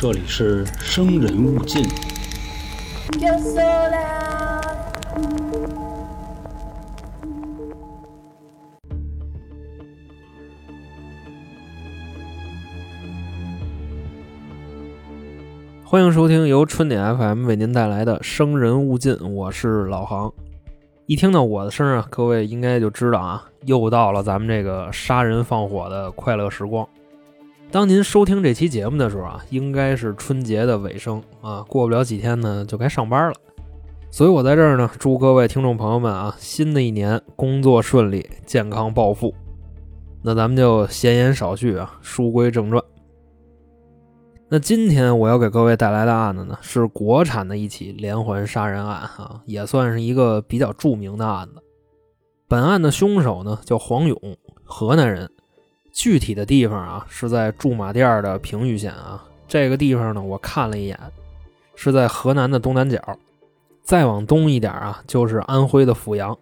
[0.00, 1.82] 这里是生人勿近。
[3.18, 4.62] Yo sola.
[15.82, 20.32] 欢迎收听由春点 FM 为您带来的《生人勿近》，我是老航。
[21.06, 26.88] 一听到我的声啊，各位应该就知道啊，又到了咱们这个杀人放火的快乐时光。
[27.70, 33.34] 当您收听这期节目的时候啊，应该是春节的尾声啊，过不了几天呢就该上班了。
[34.10, 39.34] 所以我在这儿呢，祝各位听众朋友们啊，新的一年工作顺利，健康暴富。
[40.22, 42.82] 那咱们就闲言少叙啊，书归正传。
[44.48, 51.62] 那今天我要给各位带来的案子呢，是国产的一起连环杀人案啊，也算是一个比较著名的案子。
[52.48, 54.18] 本案的凶手呢叫黄勇，
[54.64, 55.30] 河南人，
[55.98, 59.20] 具体的地方啊是在驻马店的平舆县啊。
[59.48, 60.96] 这个地方呢，我看了一眼，
[61.74, 63.02] 是在河南的东南角，
[63.82, 66.38] 再往东一点啊就是安徽的阜阳。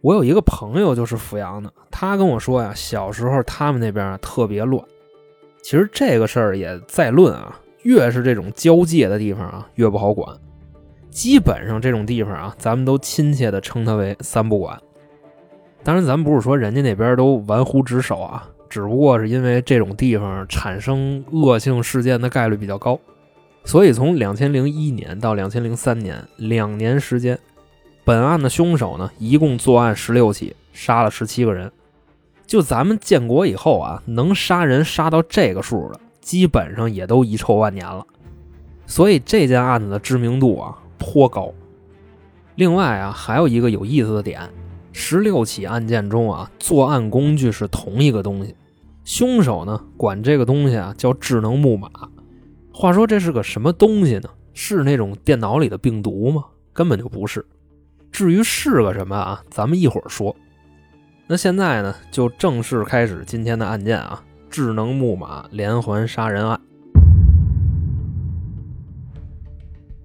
[0.00, 4.82] 我有一个朋友就是阜阳的，他跟我说呀，小时候他们那边啊特别乱。
[5.62, 10.34] 其实这个事儿也在论啊，越是这种交界的地方啊，越不好管。
[11.10, 14.80] 基本上这种地方啊，咱们都亲切的称它为“三不管”。
[15.84, 22.98] 当然，咱不是说人家那边都玩忽职守啊，只不过是因为这种地方产生恶性事件的概率比较高，
[23.66, 27.38] 所以从两千零一年到两千零三年两年时间，
[28.02, 31.70] 本案的凶手呢，一共作案十六起，杀了十七个人。
[32.46, 38.06] 就咱们建国以后啊，能杀人杀到这个数的，基本上也都遗臭万年了。
[38.86, 41.52] 所以这件案子的知名度啊颇高。
[42.54, 44.40] 另外啊，还有一个有意思的点，
[44.92, 48.54] 十六起案件中啊，作案工具是同一个东西，
[49.14, 51.90] 凶手呢管这个东西啊叫智能木马。
[52.72, 54.30] 话说这是个什么东西呢？
[54.54, 56.42] 是那种电脑里的病毒吗？
[56.72, 57.44] 根本就不是。
[58.10, 60.34] 至于是个什么啊，咱们一会儿说。
[61.26, 66.58] 那现在呢，就正式开始今天的案件啊——智能木马连环杀人案。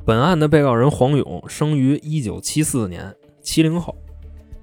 [0.04, 3.96] 本案的被告人黄勇生于一九七四年，七零后，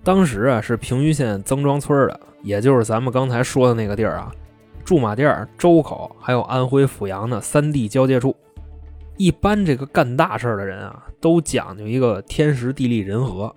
[0.03, 4.33] 当时啊是平舆县曾庄村的，也就是咱们刚才说的那个地儿啊，
[4.84, 8.37] 驻马店、周口还有安徽阜阳的三地交界处。
[9.17, 13.55] 一般这个干大事的人啊，都讲究一个天时地利人和。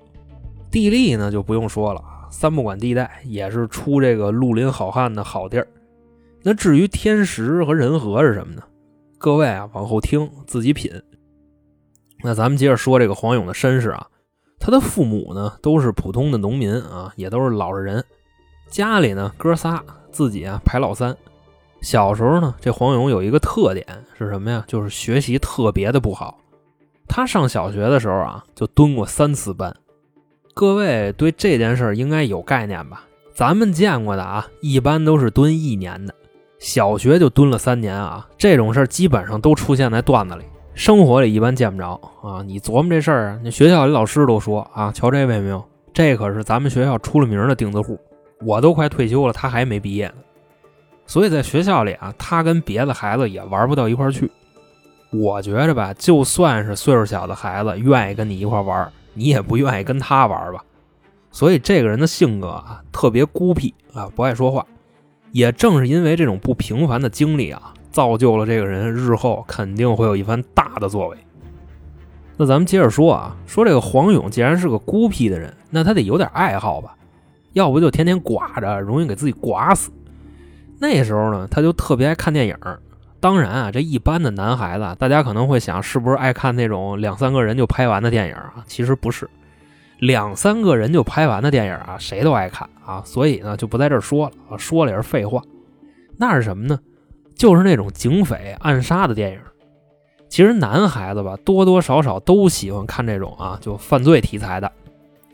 [0.71, 2.01] 地利呢就不用说了。
[2.29, 5.67] 三不管地带也是出这个绿林好汉的好地儿。
[6.43, 8.61] 那至于天时和人和是什么呢？
[9.17, 10.91] 各位啊，往后听自己品。
[12.23, 14.07] 那咱们接着说这个黄勇的身世啊，
[14.59, 18.03] 他的父母呢都是普通的农民啊，也都是老实人。
[18.69, 21.15] 家里呢哥仨，自己啊排老三。
[21.81, 23.85] 小时候呢，这黄勇有一个特点
[24.17, 24.63] 是什么呀？
[24.67, 26.39] 就是学习特别的不好。
[27.07, 29.75] 他上小学的时候啊，就蹲过三次班。
[30.53, 33.03] 各位对这件事应该有概念吧？
[33.33, 36.13] 咱们见过的啊，一般都是蹲一年的，
[36.59, 38.27] 小学就蹲了三年啊。
[38.37, 42.41] 这种事儿基本上都出现在段子里，生活里一般见不着啊。
[42.41, 45.63] 你琢磨这事儿啊，那学校里老师都说啊，瞧这位没有？
[45.93, 47.99] 这可是咱们学校出了名的钉子户，
[48.41, 50.15] 我都快退休了，他还没毕业呢。
[51.05, 54.29] 所以在学校里啊，他跟别的孩子也玩不到一块去。
[55.11, 58.91] 我觉着吧，就算是岁数小的孩子愿意跟你一块玩。
[59.13, 60.63] 你也不愿意跟他玩吧，
[61.31, 64.63] 所以这个人的性格啊特别孤僻啊，不爱说话。
[65.31, 71.17] 也正是因为这种不平凡的经历啊，造就了这个人日后肯定会有一番大的作为。
[72.37, 76.95] 那咱们接着说啊，说这个黄勇既然是个孤僻的人，那他得有点爱好吧？
[77.57, 79.91] 要不就天天刮着，容易给自己刮死。
[80.79, 82.55] 那时候呢，他就特别爱看电影。
[83.19, 88.63] 当然啊，这一般的男孩子，大家可能会想，是不是爱看那种两三个人就拍完的电影啊？
[88.67, 89.27] 其实不是，
[89.97, 93.01] 两三个人就拍完的电影啊，谁都爱看啊。
[93.03, 95.41] 所以呢，就不在这儿说了啊，说了也是废话。
[96.15, 96.79] 那是什么呢？
[97.35, 99.39] 就是那种警匪暗杀的电影。
[100.29, 104.71] 其实男孩子吧，多多少少都喜欢看这种啊，就犯罪题材的。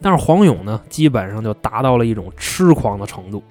[0.03, 3.41] 但是黄勇呢，基本上就达到了一种痴狂的程度。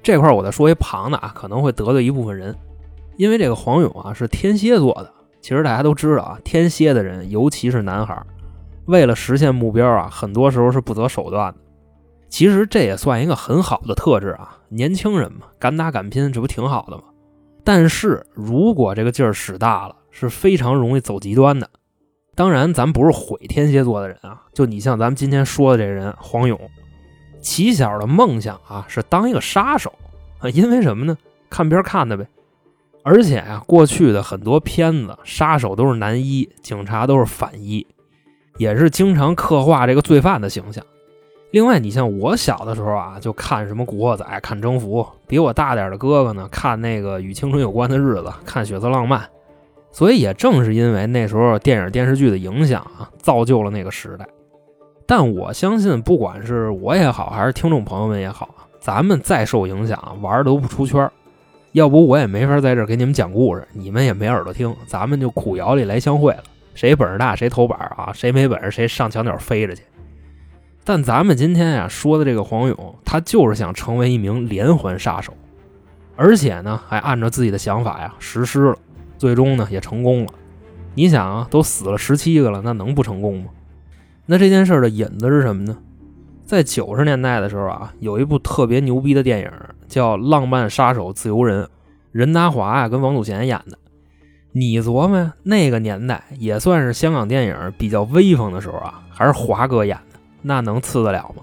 [0.00, 2.54] 这块我再说一旁的啊，可能会得罪一部分人。
[3.16, 8.22] 因为这个黄勇啊是天蝎座的，其实大家都知道啊，天蝎的人，尤其是男孩，
[8.86, 11.58] 为了实现目标啊，很多时候是不择手段的。
[12.28, 17.02] 其实这也算一个很好的特质啊，年轻人嘛，敢打敢拼，这不挺好的吗？
[17.64, 21.68] 但是如果这个劲儿使大了，是非常容易走极端的。
[22.38, 26.56] 当然，咱不是毁天蝎座的人啊，就你像咱们今天说的这人黄勇，
[27.40, 29.92] 起小的梦想啊是当一个杀手
[30.38, 31.18] 啊，因为什么呢？
[31.50, 32.24] 看片看的呗。
[33.02, 37.84] 而且啊，过去的很多片子，杀手都是男一，警察都是反一，
[38.56, 40.84] 也是经常刻画这个罪犯的形象。
[41.50, 49.20] 另外，你像我小的时候啊，就看什么《古惑仔》，看《征服》；比我大点的哥哥呢，看那个与青春有关的日子，看《血色浪漫》。
[49.90, 54.26] 所以，也正是因为那时候电影电视剧的影响啊，造就了那个时代。
[55.06, 58.48] 但我相信，不管是我也好，还是听众朋友们也好，
[58.78, 61.10] 咱们再受影响，玩都不出圈
[61.72, 66.42] 要不我也没法在这儿给你们讲故事，你们也没耳朵听，咱们就苦窑里来相会了。
[66.74, 69.82] 谁本事大谁头板啊，谁没本事谁上墙角飞着去。
[70.84, 75.34] 但咱们今天呀说的这个黄勇，他就是想成为一名连环杀手，
[76.16, 78.76] 而且呢还按照自己的想法呀实施了，
[79.18, 80.32] 最终呢也成功了。
[80.94, 83.50] 你想啊，都死了十七个了，那能不成功吗？
[84.26, 85.76] 那这件事的引子是什么呢？
[86.44, 89.50] 在九十年代的时候啊，有一部特别牛逼的电影
[89.86, 91.64] 叫《浪漫杀手自由人》，
[92.10, 93.78] 任达华啊跟王祖贤演的。
[94.52, 100.18] 你琢磨那个年代也算是香港电影比较威风的时候啊，还是华哥演的。
[100.40, 101.42] 那能次得了吗？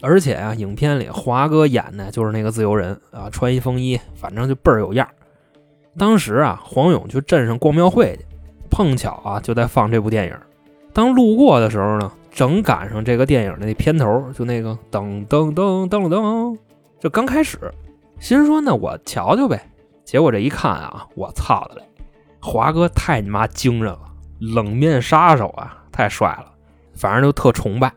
[0.00, 5.06] 而且啊，影片里华哥演的就是那个自由人啊，穿一风衣，反正就倍儿有样。
[6.00, 8.24] 当时啊，黄勇去镇上逛庙会去，
[8.70, 10.34] 碰巧啊就在放这部电影。
[10.94, 16.56] 当路过的时候呢，正赶上这个电影的那片头，就那个噔噔噔噔噔，
[16.98, 17.58] 就刚开始，
[18.18, 19.60] 心说那我瞧瞧呗。
[20.02, 21.82] 结果这一看啊，我操的嘞，
[22.40, 23.98] 华哥太你妈精神了，
[24.40, 26.46] 冷面杀手啊，太帅了，
[26.94, 27.92] 反正就特崇拜。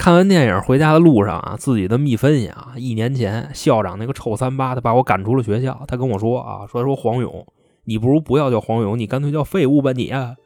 [0.00, 5.78] 看完电影回家的路上啊，自己的密分析啊，一年前校长那个臭三八，他把我赶出了学校。
[5.86, 7.46] 他跟我说啊，说说黄勇，
[7.84, 10.36] 你不如不要叫黄勇，你干脆叫废物吧你啊。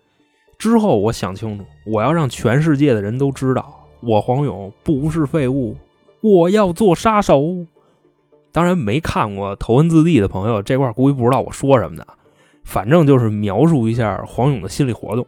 [0.58, 5.76] 之后我想清楚，我要让全世界的人都知道，我黄勇不是废物，
[6.20, 7.64] 我要做杀手。
[8.50, 12.04] 当然没看过《头文字 D》的朋友，这块估计不知道我说什么的，
[12.64, 15.24] 反正就是描述一下黄勇的心理活动。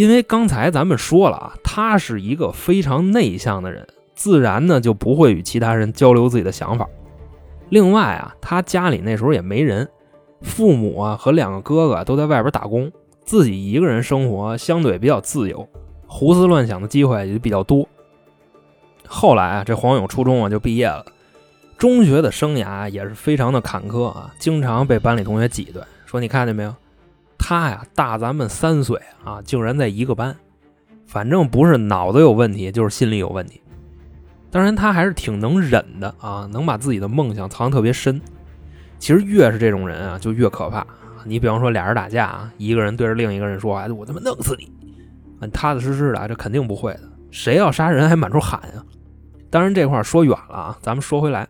[0.00, 6.88] 因为刚才咱们说了啊，他是一个非常内向的人，自然呢就不会与其他人交流自己的想法。
[7.68, 9.86] 另外啊，他家里那时候也没人，
[10.40, 12.90] 父母啊和两个哥哥都在外边打工，
[13.26, 15.68] 自己一个人生活相对比较自由，
[16.06, 17.86] 胡思乱想的机会也比较多。
[19.06, 21.04] 后来啊，这黄勇初中啊就毕业了，
[21.76, 26.74] 中学的生涯也是非常的坎坷啊，经常被班里同学挤兑，说你看见没有？
[27.50, 30.36] 他呀，大咱们三岁啊，竟然在一个班，
[31.04, 33.60] 反正不是脑子有问题，就是心理有问题。
[34.52, 38.22] 当然，他还是挺能忍的啊，能把自己的梦想藏得特别深。
[39.00, 40.86] 其实越是这种人啊，就越可怕。
[41.24, 44.70] 你比方说俩人打架啊，一个人对着另一个人说：“哎，我他妈弄死你！”
[45.50, 47.00] 踏踏实实的，这肯定不会的。
[47.32, 48.84] 谁要杀人还满处喊呀？
[49.50, 51.48] 当然这块说远了啊，咱们说回来，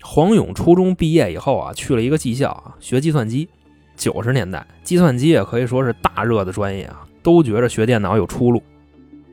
[0.00, 3.48] 黄勇初中毕业以后啊，去了一个技校啊，学计算机。
[3.96, 8.62] 九十年代，计算机也可以说是大热的专业啊，都觉着学电脑有出路。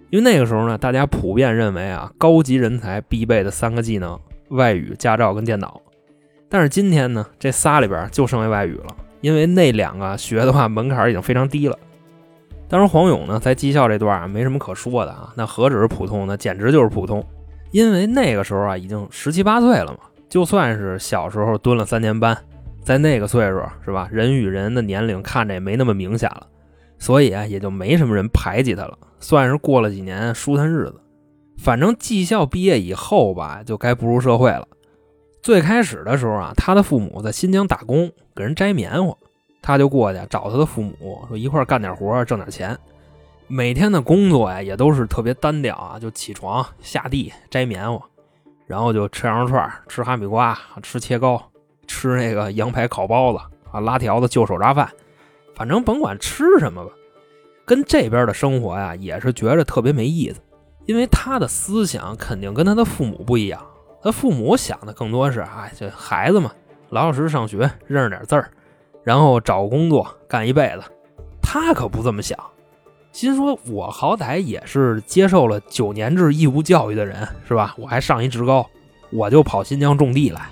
[0.09, 4.19] 因为那个时候呢，大家普遍认为啊，高级人才必备的三个技能：
[4.49, 5.81] 外语、驾照跟电脑。
[6.49, 11.79] 但是今天呢，这仨里边就剩下外语了，因为那两个学的话门槛已经非常低了。
[12.67, 17.25] 当然，黄勇呢，在技校这段啊，没什么可说的啊，那何止是普通，呢简直就是普通。
[17.71, 22.37] 因为那个时候啊，已经十七八岁了嘛，就算是小时候蹲了三年班。
[22.83, 24.09] 在那个岁数，是吧？
[24.11, 26.47] 人与人的年龄看着也没那么明显了，
[26.97, 30.99] 所以，也就没什么人排挤他了，算是过了几年舒坦日子。
[31.57, 34.67] 反正技校毕业以后吧，就该步入社会了。
[35.43, 39.15] 最开始的时候啊，他的父母在新疆打工，给人摘棉花，
[39.61, 42.75] 他就过去找他的父母，说一块干点活，挣点钱。
[43.47, 48.03] 每天的工作呀，也都是特别单调啊，就起床下地摘棉花，
[48.65, 51.50] 然后就吃羊肉串，吃哈密瓜，吃切糕。
[51.91, 54.89] 吃那个羊排烤包子啊，拉条子就手抓饭，
[55.53, 56.91] 反正甭管吃什么吧，
[57.65, 60.39] 跟这边的生活呀也是觉着特别没意思，
[60.85, 63.61] 因为他的思想肯定跟他的父母不一样。
[64.01, 66.51] 他父母想的更多是啊，这孩子嘛，
[66.89, 68.49] 老老实实上学，认识点字儿，
[69.03, 70.83] 然后找个工作干一辈子。
[71.41, 72.39] 他可不这么想，
[73.11, 77.75] 心说我好歹也是接受了九年制义务教育的人，是吧？
[77.77, 78.65] 我还上一职高，
[79.11, 80.49] 我就跑新疆种地来。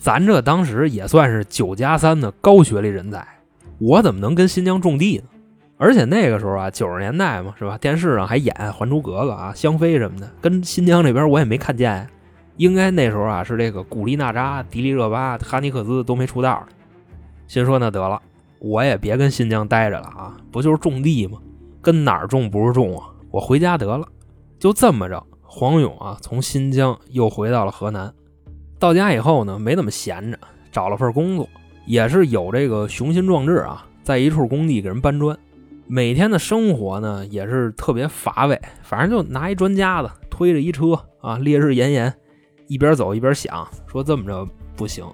[0.00, 3.26] 咱这当时也算是九加三的高学历人才，
[3.78, 5.24] 我怎么能跟新疆种地呢？
[5.76, 7.76] 而且那个时候啊，九十年代嘛，是吧？
[7.76, 12.08] 电视上还演《还珠格格》啊、香妃什么的，跟新疆这边我也没看见。
[12.56, 16.72] 应该那时候啊，是这个古力娜扎、迪丽热巴、哈尼克斯都没出道呢。
[17.46, 18.20] 心说那得了，
[18.58, 21.38] 我也别跟新疆待着了啊，不就是种地吗？
[21.82, 23.04] 跟哪儿种不是种啊？
[23.30, 24.06] 我回家得了。
[24.58, 28.10] 就这么着，黄勇啊，从新疆又回到了河南。
[28.80, 30.38] 到家以后呢，没怎么闲着，
[30.72, 31.46] 找了份工作，
[31.84, 35.38] 也是有这个雄心壮志啊，在一处工地给人搬砖。
[35.86, 42.14] 每天的生活呢，也是特别乏味，反正就拿一砖夹子，推着一车啊，烈日炎炎，
[42.68, 45.04] 一边走一边想，说这么着不行，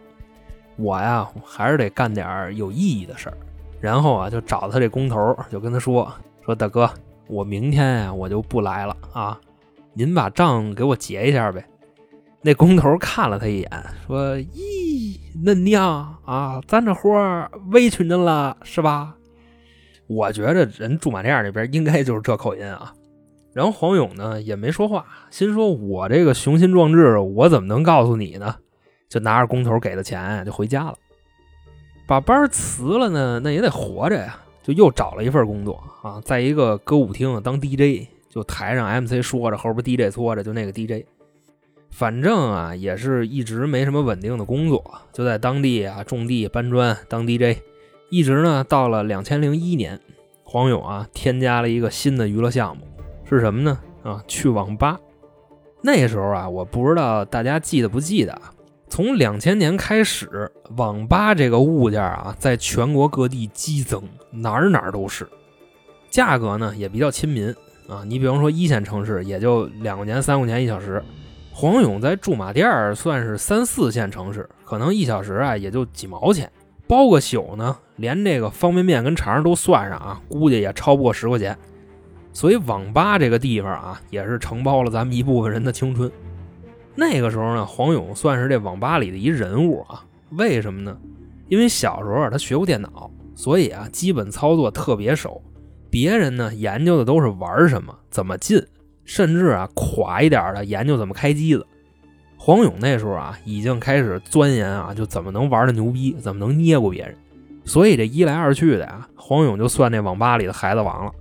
[0.77, 3.37] 我呀还是得干点有意义的事儿。
[3.81, 6.09] 然后啊，就找他这工头，就跟他说
[6.45, 6.89] 说大哥，
[7.27, 9.41] 我明天呀我就不来了啊，
[9.93, 11.67] 您把账给我结一下呗。
[12.47, 13.69] 那工头看了他一眼，
[14.07, 19.17] 说：“咦，嫩娘啊，咱这活委屈您了，是吧？”
[20.07, 22.95] 我觉着人驻马店那边应该就是这口音啊。
[23.53, 28.55] 然后黄勇呢也没说话，心说：“我这个雄心壮志，我怎么能告诉你呢？”
[29.11, 30.95] 就拿着工头给的钱就回家了。
[32.07, 41.05] 把班辞了呢，那也得活着呀，就又找了一份工作啊，在一个歌舞厅当 DJ，就台上 MC 说着，后边 DJ 搓着，就那个 DJ。
[41.99, 47.57] 反正啊，也是一直没什么稳定的工作，就在当地啊种地搬砖当 DJ，
[48.11, 49.99] 一直呢到了两千零一年，
[50.45, 52.87] 黄勇啊添加了一个新的娱乐项目，
[53.27, 53.79] 是什么呢？
[54.03, 55.01] 啊，去网吧。
[55.81, 58.53] 那时候啊，我不知道大家记得不记得啊？
[58.91, 65.27] 从两千年开始，网吧这个物件啊，在全国各地激增，哪儿哪儿都是，
[66.11, 67.49] 价格呢也比较亲民
[67.89, 68.05] 啊。
[68.07, 71.03] 你比方说一线城市，也就两块钱、三块钱一小时。
[71.59, 76.53] 黄勇在驻马店儿算是三四线城市，可能一小时啊也就几毛钱，
[76.87, 81.57] 包个宿呢，连这个方便面跟肠都算上啊，估计也超不过十块钱。
[82.31, 86.13] 所以网吧这个地方啊，也是承包了咱们一部分人的青春。
[86.95, 90.05] 那个时候呢，黄勇算是这网吧里的一人物啊。
[90.33, 90.95] 为什么呢？
[91.49, 95.43] 因为小时候他学过电脑，所以啊，基本操作特别熟。
[95.89, 98.63] 别人呢研究的都是玩什么，怎么进。
[99.07, 101.67] 甚至啊，垮一点的研究怎么开机子。
[102.37, 107.17] 黄勇那时候啊，已经开始钻研啊，就怎么能玩的牛逼，怎么能捏过别人。
[107.65, 111.13] 所以这一来二去的呀，黄勇就算那网吧里的孩子王了。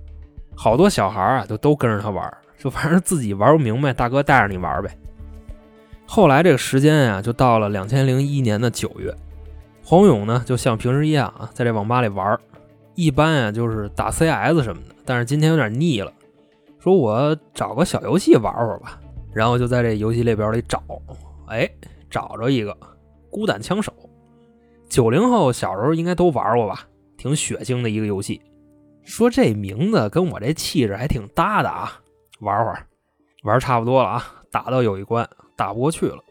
[0.54, 4.90] 好多小孩啊，就都跟着他玩，就反正自己玩不明白，大哥带着你玩呗。
[6.06, 9.12] 后来这个时间啊，就到了两千零一年的九月，
[9.82, 12.38] 黄勇呢，就像平时一样啊，在这网吧里玩。
[12.94, 16.12] 一般啊，就是打 CS 什么的，但是今天有点腻了。
[16.86, 19.00] 说我找个小游戏玩会儿吧，
[19.34, 20.80] 然后就在这游戏列表里找，
[21.48, 21.68] 哎，
[22.08, 22.76] 找着一个
[23.28, 23.92] 孤胆枪手。
[24.88, 28.40] 九零后小时候应该都玩过吧，挺血腥的一个游戏。
[29.02, 31.90] 说这名字跟我这气质还挺搭的啊，
[32.38, 32.86] 玩会儿，
[33.42, 36.22] 玩差不多了啊，打到有一关打不过去了，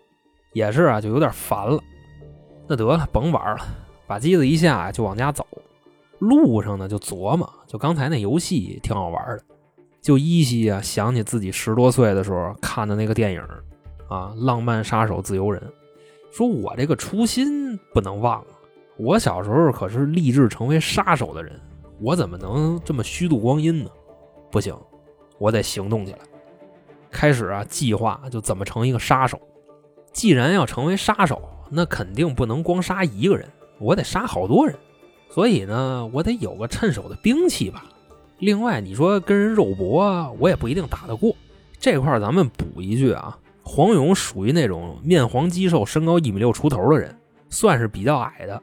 [0.54, 1.78] 也是啊，就有点烦了。
[2.66, 3.62] 那得了，甭玩了，
[4.08, 5.46] 把机子一下就往家走。
[6.20, 9.44] 路上呢就琢磨，就刚才那游戏挺好玩的。
[10.06, 13.42] 就依稀啊想起自己十多岁的时候看的那个电影，
[14.08, 15.60] 啊，《浪漫杀手自由人》，
[16.32, 18.48] 说我这个初心不能忘啊。
[18.98, 21.60] 我小时候可是立志成为杀手的人，
[22.00, 23.90] 我怎么能这么虚度光阴呢？
[24.52, 24.78] 不行，
[25.40, 26.20] 我得行动起来。
[27.10, 29.42] 开始啊，计划就怎么成一个杀手。
[30.14, 34.78] 既然要成为杀手，那肯定不能光杀一个人，我得杀好多人。
[35.32, 37.86] 所以呢，我得有个趁手的兵器吧。
[38.40, 41.34] 另外，你说跟人肉搏，我也不一定打得过。
[41.80, 47.16] 这块咱们补一句啊，黄勇属于那种面黄肌瘦、身高一米六出头的人，
[47.50, 48.62] 算是比较矮的。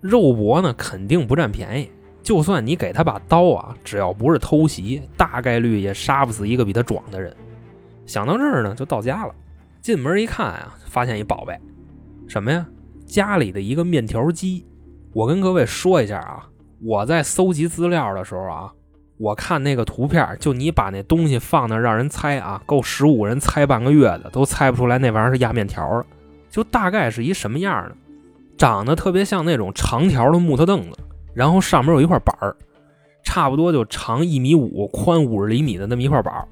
[0.00, 1.90] 肉搏呢，肯定不占便宜。
[2.22, 7.34] 就算你给他把刀啊，只要不是偷袭，大概率也杀不死一个比他壮的人。
[8.04, 9.34] 想到这儿呢，就到家了。
[9.80, 11.58] 进门一看啊，发现一宝贝，
[12.26, 12.66] 什么呀？
[13.06, 14.66] 家里的一个面条机。
[15.14, 16.46] 我跟各位说一下啊，
[16.82, 18.70] 我在搜集资料的时候啊。
[19.18, 26.06] 我看那个图片，就你把那东西放那，让人猜啊，够十五人猜半个月的都猜不出来那玩意儿是压面条的，
[26.48, 27.96] 就大概是一什么样的，
[28.56, 30.96] 长得特别像那种长条的木头凳子，
[31.34, 32.54] 然后上面有一块板儿，
[33.24, 36.46] 差不多就长一米五，宽五十厘米的那么一块板儿。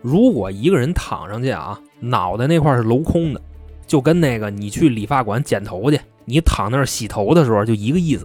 [0.00, 3.40] 如果一个人躺上去啊，脑袋那块是镂空的，
[3.84, 8.24] 就跟那个你去理发馆剪头去，你躺那儿洗头的时候就一个意思。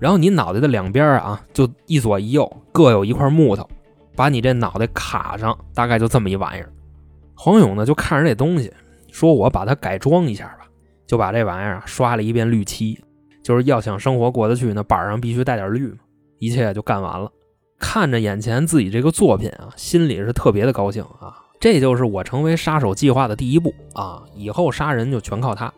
[0.00, 3.68] 然后你脑袋的两边啊，就一左一右各有一块木头，
[4.16, 6.72] 把你这脑袋卡上，大概就这么一玩意儿。
[7.34, 8.72] 黄勇呢就看着这东西，
[9.12, 10.66] 说我把它改装一下吧，
[11.06, 12.98] 就把这玩意儿刷了一遍绿漆，
[13.42, 15.98] 就是要想生活过得去，那板上必须带点绿嘛。
[16.38, 17.30] 一切就干完了，
[17.78, 21.36] 看着眼前自己这个作品啊，心里是特别的高兴啊。
[21.60, 25.70] 这就是我成为杀手计划的第一步啊，以后杀人就全靠它。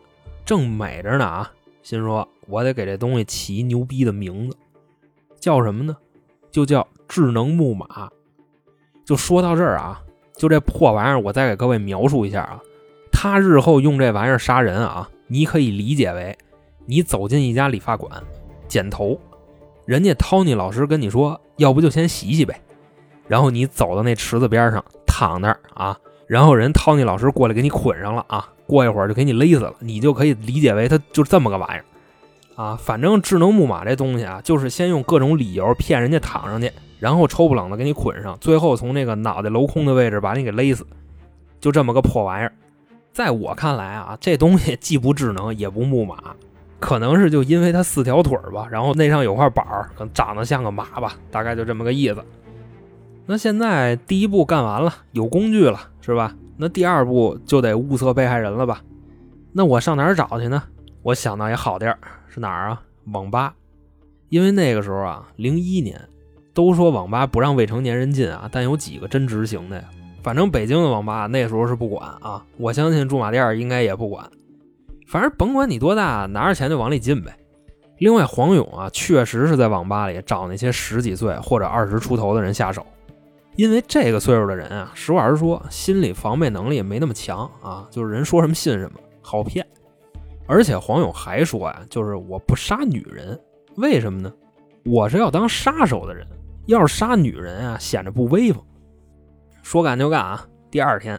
[0.45, 1.51] 正美着呢啊。
[1.81, 4.57] 心说：“我得给这东西起一牛逼的名字，
[5.39, 5.95] 叫什么呢？
[6.51, 8.09] 就叫智能木马。”
[9.05, 10.01] 就说到这儿啊，
[10.37, 12.59] 就这破玩意儿，我再给各位描述一下啊。
[13.11, 16.37] 他日后用这玩意儿杀人啊，你可以理解为
[16.85, 18.11] 你走进一家理发馆
[18.67, 19.19] 剪头，
[19.85, 22.61] 人家 Tony 老师跟你说，要不就先洗洗呗。
[23.27, 25.97] 然后你走到那池子边上躺那儿啊，
[26.27, 31.85] 然后人 Tony 老师过来给你捆上了啊，过一会儿就给你勒死了，你就可以理解为他就这么个玩意儿
[32.55, 32.75] 啊。
[32.75, 40.85] 反正智能木马这东西啊，就是先用各种理由骗人家躺上去，然后抽不冷的给你捆上，最后从那个脑袋镂空的位置把你给勒死，
[41.59, 42.51] 就这么个破玩意儿。
[43.11, 46.17] 在我看来啊，这东西既不智能也不木马，
[46.79, 52.23] 可能是就因为它四条腿吧，然后那上有块板儿，可能长得像个马吧，大概就这么个意思。
[53.25, 56.35] 那现在第一步干完了，有工具了，是吧？
[56.57, 58.81] 那第二步就得物色被害人了吧？
[59.51, 60.63] 那我上哪儿找去呢？
[61.03, 61.97] 我想到一好地儿，
[62.33, 62.81] 是哪儿啊？
[63.11, 63.53] 网吧。
[64.29, 66.01] 因为那个时候啊，零一年，
[66.53, 69.83] 都说网吧不让未成年人进啊，但有几个真执行的呀？
[70.23, 74.27] 反正北京的网吧那时候是不管啊，我相信驻马店应该也不管。
[75.07, 77.37] 反正甭管你多大，拿着钱就往里进呗。
[77.99, 82.83] 另外，黄勇啊，确实是在网吧里找那些十几岁或者二十出头的人下手，
[83.55, 89.63] 因为这个岁数的人啊，实话实说，心理防备能力没那么强啊，就是人说什么信什么，好骗。
[90.45, 93.39] 而且黄勇还说呀，就是我不杀女人，
[93.75, 94.33] 为什么呢？
[94.85, 96.27] 我是要当杀手的人，
[96.65, 98.61] 要是杀女人啊，显得不威风。
[99.61, 100.45] 说干就干啊！
[100.69, 101.17] 第二天，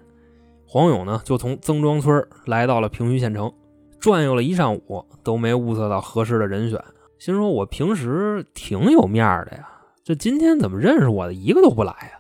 [0.67, 3.51] 黄勇呢就从曾庄村来到了平舆县城，
[3.99, 6.79] 转悠了一上午都没物色到合适的人选，
[7.19, 9.67] 心说：“我平时挺有面的呀，
[10.05, 12.19] 这今天怎么认识我的一个都不来呀？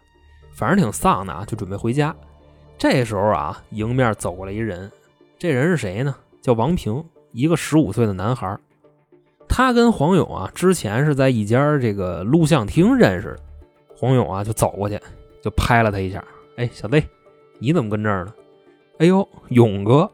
[0.54, 2.16] 反正挺丧的啊，就准备回家。”
[2.78, 4.90] 这时候啊，迎面走过来一人，
[5.38, 6.16] 这人是谁呢？
[6.44, 8.54] 叫王平，一个十五岁的男孩。
[9.48, 13.38] 他跟黄勇啊之前是在一家这个录像厅认识的，
[13.96, 15.00] 黄勇啊就走过去。
[15.40, 16.22] 就拍了他一下，
[16.58, 17.02] 哎，小子，
[17.58, 18.34] 你怎么跟这儿呢？
[18.98, 20.10] 哎呦，勇哥，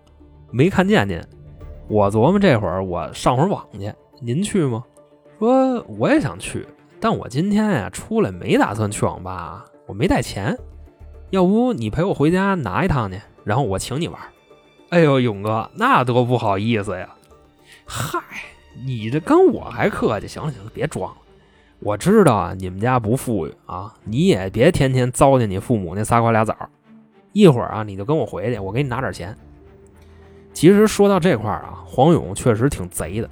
[0.53, 1.21] 没看见您。
[1.89, 4.85] 我琢磨这会儿我上会儿网去，您去吗？
[5.41, 6.65] 说我也想去，
[7.01, 10.57] 但我今天呀出来没打算去网吧，我没带钱。
[11.31, 14.21] 要不你陪我回家拿一趟去，然后我请你玩。
[14.91, 17.09] 哎呦，勇哥，那多不好意思呀。
[17.87, 18.19] 嗨，
[18.85, 20.27] 你这跟我还客气？
[20.27, 21.17] 行了行了，别装了。
[21.79, 26.57] 我知道啊，你们家不富裕啊，你也别天天糟践你父母那仨瓜俩枣。
[27.33, 29.37] 一会儿啊，你就跟我回去，我给你拿点钱。
[30.53, 33.31] 其实说到这块儿啊，黄勇确实挺贼的，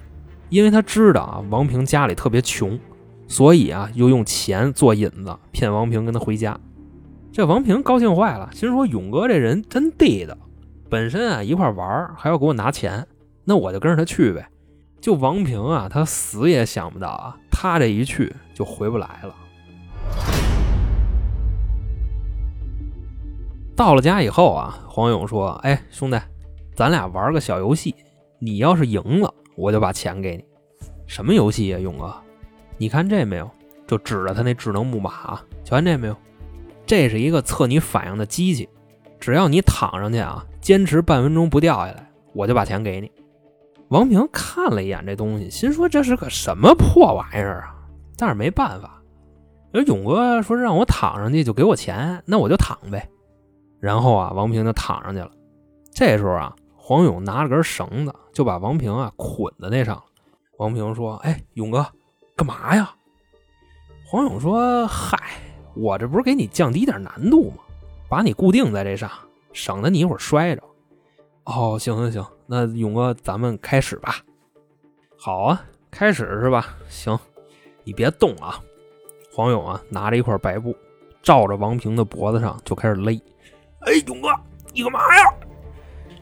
[0.50, 2.78] 因为他知道啊，王平家里特别穷，
[3.26, 6.56] 所以啊，又用钱做引子骗王平跟他回家。
[7.32, 10.36] 这王平高兴坏了，心说勇哥这人真地道，
[10.90, 13.06] 本身啊一块玩还要给我拿钱，
[13.44, 14.48] 那我就跟着他去呗。
[15.00, 19.34] 就王平啊，他死也想不到啊，他这一去就回不来了。
[23.76, 26.18] 到了家以后啊，黄勇说：“哎，兄弟，
[26.74, 27.94] 咱俩玩个小游戏，
[28.40, 30.44] 你要是赢了，我就把钱给你。
[31.06, 32.12] 什么游戏呀，勇哥？
[32.76, 33.48] 你看这没有？
[33.86, 36.16] 就指着他那智能木马，瞧见这没有？
[36.86, 38.68] 这是一个测你反应的机器，
[39.18, 43.10] 只要你躺上去啊，坚持半分钟不掉下来，我就把钱给你。”
[43.88, 47.74] 王平看了一眼这东西，心说这是个什么破玩意儿啊！
[48.18, 49.02] 但是没办法，
[49.72, 53.08] 而勇哥说让我躺上去就给我钱，那我就躺呗。
[53.80, 55.30] 然后啊，王平就躺上去了。
[55.90, 60.02] 这时候啊，黄勇拿了根绳子就把王平啊捆在那上。
[60.58, 61.86] 王平说：“哎，勇哥，
[62.36, 62.92] 干嘛呀？”
[64.04, 65.16] 黄勇说：“嗨，
[65.74, 67.62] 我这不是给你降低点难度吗？
[68.08, 69.10] 把你固定在这上，
[69.52, 70.62] 省得你一会儿摔着。”
[71.44, 74.16] 哦，行行行，那勇哥，咱们开始吧。
[75.16, 76.76] 好啊，开始是吧？
[76.88, 77.18] 行，
[77.84, 78.62] 你别动啊。
[79.32, 80.76] 黄勇啊，拿着一块白布，
[81.22, 83.12] 照着王平的脖子上就开始勒。
[83.80, 84.28] 哎，勇哥，
[84.74, 85.34] 你干嘛呀？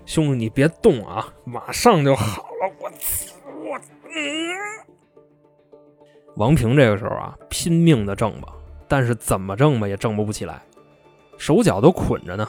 [0.04, 2.72] 兄弟，你别动啊，马上就好了。
[2.80, 4.54] 我操，我嗯。
[6.36, 8.52] 王平这个时候啊，拼命的挣吧，
[8.86, 10.62] 但是怎么挣吧也挣不起来，
[11.38, 12.48] 手脚都捆着呢，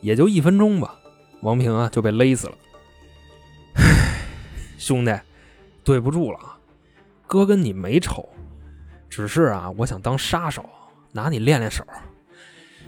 [0.00, 0.94] 也就一分钟吧。
[1.40, 2.54] 王平啊就被勒死了。
[3.74, 4.20] 唉，
[4.78, 5.16] 兄弟，
[5.84, 6.58] 对不住了啊，
[7.26, 8.28] 哥跟你没仇，
[9.08, 10.68] 只是啊，我想当杀手，
[11.12, 11.86] 拿你练练手。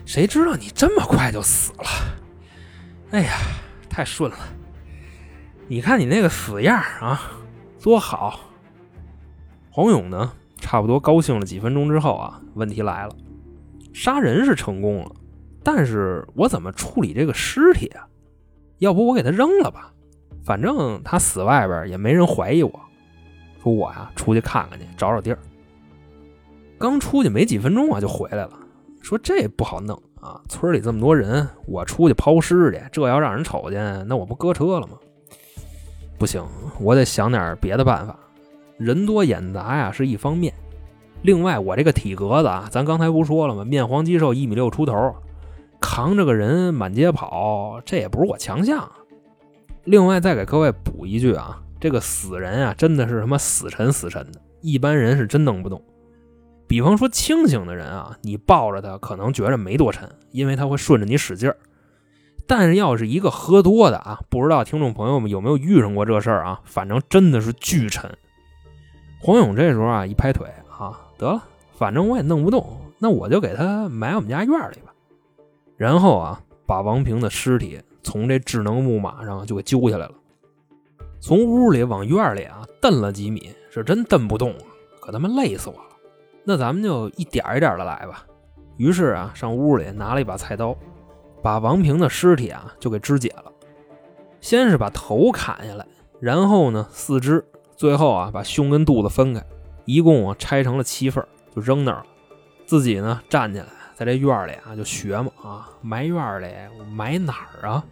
[0.05, 1.85] 谁知道你这么快就死了？
[3.11, 3.37] 哎呀，
[3.89, 4.37] 太顺了！
[5.67, 7.21] 你看你那个死样啊，
[7.81, 8.39] 多好！
[9.69, 13.15] 黄勇呢，差不多高兴了几分钟之后啊，问题来了，
[13.93, 15.11] 杀人是成功了，
[15.63, 18.07] 但是我怎么处理这个尸体啊？
[18.79, 19.93] 要不我给他扔了吧，
[20.43, 22.71] 反正他死外边也没人怀疑我。
[23.61, 25.37] 说我呀出去看看去，找找地儿。
[26.79, 28.51] 刚出去没几分钟啊，就回来了。
[29.01, 34.97] 说这不好弄啊，村里这么多人，我出去抛尸去，这要让人瞅见，那我不搁车了吗？
[36.17, 36.43] 不行，
[36.79, 38.17] 我得想点别的办法。
[38.77, 40.51] 人多眼杂呀是一方面，
[41.21, 43.63] 另外我这个体格子啊，咱刚才不说了吗？
[43.63, 45.15] 面黄肌瘦，一米六出头，
[45.81, 48.89] 扛着个人满街跑，这也不是我强项。
[49.83, 55.83] 另外再给各位补一句啊，这个死人啊，真的是他妈死沉死沉的，一般人是真弄不动。
[56.67, 61.57] 比方说清醒的人啊，你抱着他可能觉着没多沉，因为他会顺着你使劲儿。
[62.47, 66.61] 但是要是一个喝多的啊，不知道听众朋友们有没有遇上过这事儿啊？
[66.63, 68.09] 反正真的是巨沉。
[69.19, 74.90] 黄勇这时候啊，一拍腿啊，得了，反正我也弄不动，那我就给他埋我们家院里吧。
[75.81, 80.13] 然后啊，把王平的尸体从这智能木马上就给揪下来了，
[81.19, 84.61] 从屋里往院里啊蹬了几米，是真蹬不动啊，
[85.01, 85.89] 可他妈累死我了。
[86.43, 88.27] 那咱们就一点一点的来吧。
[88.77, 90.77] 于是啊，上屋里拿了一把菜刀。
[91.41, 93.51] 把王平的尸体啊就给肢解了，
[94.39, 95.87] 先是把头砍下来，
[96.19, 97.43] 然后呢四肢，
[97.75, 99.43] 最后啊把胸跟肚子分开，
[99.85, 102.05] 一共啊拆成了七份，就扔那儿了。
[102.67, 103.65] 自己呢站起来，
[104.01, 106.47] 在这院里啊就学嘛啊埋院里
[106.91, 107.85] 埋哪儿啊？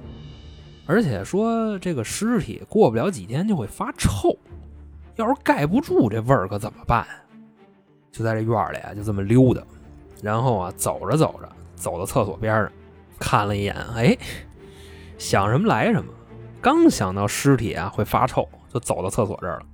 [0.87, 4.35] 而且说这个尸体过不了几天就会发臭，
[5.17, 7.05] 要是盖不住这味儿可怎么办？
[8.11, 9.61] 就在这院里啊就这么溜达，
[10.23, 12.71] 然后啊走着走着走到厕所边上。
[13.19, 14.17] 看了一眼，哎，
[15.19, 16.11] 想什么来什么。
[16.59, 19.65] 刚想到尸体啊会发臭，就走到厕所这儿了。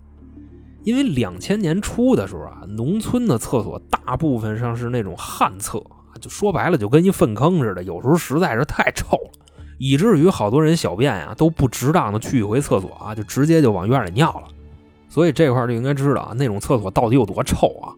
[0.84, 5.82] 因为两千年初的时候啊，农村的厕所大部分上是那种旱厕，
[6.22, 9.32] 就说白了就跟一粪坑似的，有时候实在是太臭了，
[9.78, 14.48] 以至于好多人小便呀都不值当的去一回厕所啊，就直接就往院里尿了。
[15.10, 17.94] 所以这块就应该知道啊，那种厕所到底有多臭啊。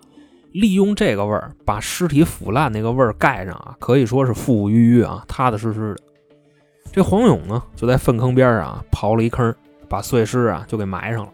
[0.53, 6.01] 利用这个味儿把尸体腐烂那个味儿盖上啊，可以说是富富裕裕啊，踏踏实实的。
[6.91, 9.53] 这黄勇呢，就在粪坑边上啊刨了一坑，
[9.87, 11.29] 把碎尸啊就给埋上了。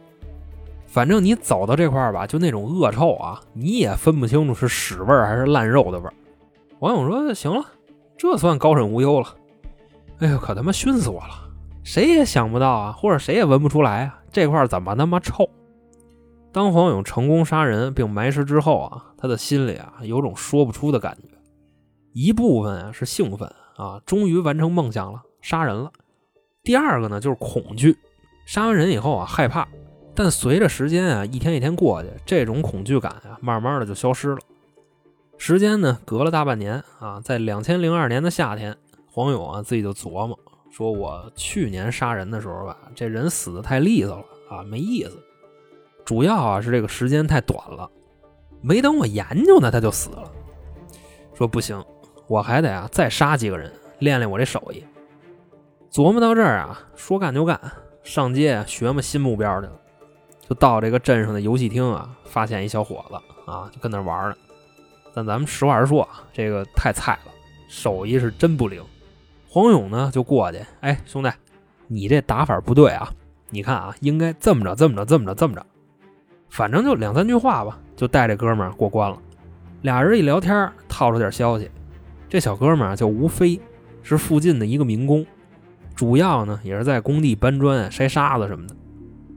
[0.88, 6.14] 反正你走到这块儿吧，就那种恶臭啊，你也分不清楚是屎味儿还是烂肉的味儿。
[6.84, 7.66] 黄勇说：“行了，
[8.18, 9.28] 这算高枕无忧了。”
[10.20, 11.50] 哎呦，可他妈熏死我了！
[11.82, 15.50] 谁也想不到啊，或者谁也闻不出来啊，这块怎么那么臭？
[16.52, 21.30] 当黄勇成功杀人并埋尸之后啊，他的心里啊有种说不出的感觉，
[22.12, 25.90] 一部分啊是兴奋啊，终于完成梦想了，杀人了；
[26.64, 27.98] 第二个呢就是恐惧，
[28.46, 29.66] 杀完人以后啊害怕，
[30.14, 34.40] 但随着时间啊一天一天过去，这种恐惧感啊慢慢的就消失了。
[35.46, 38.78] 时间呢隔了大半年啊，在两千零二年的夏天，
[39.12, 40.40] 黄勇啊自己就琢磨
[40.72, 45.22] 说：“我去年杀人的时候吧，这人死的太利索了啊，没意思。”
[46.06, 47.92] 主要啊是这个时间太短了，
[48.62, 50.32] 没等我研究呢，他就死了。
[51.34, 51.84] 说不行，
[52.28, 54.82] 我还得啊再杀几个人，练练我这手艺。
[55.92, 57.60] 琢磨到这儿啊，说干就干，
[58.02, 59.74] 上街学么新目标去了。
[60.48, 64.36] 就到这个镇上的游戏厅啊，发现一小伙子啊，就跟那玩呢。
[65.14, 67.32] 但咱们实话实说啊，这个太菜了，
[67.68, 68.84] 手艺是真不灵。
[69.48, 71.30] 黄勇呢就过去，哎，兄弟，
[71.88, 73.14] 你这打法不对啊！
[73.52, 75.64] 你看啊，应该这么着，这么着，这么着，这么着。
[76.50, 79.18] 反正就两三句话吧，就带这哥们儿过关了。
[79.84, 81.70] 俩人一聊天，套出点消息。
[82.28, 83.60] 这小哥们儿叫吴飞，
[84.02, 85.24] 是附近的一个民工，
[85.94, 88.76] 主要呢也是在工地搬砖、筛沙子什么的。